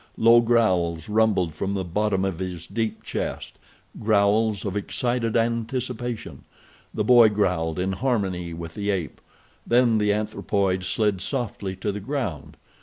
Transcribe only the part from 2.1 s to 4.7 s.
of his deep chest—growls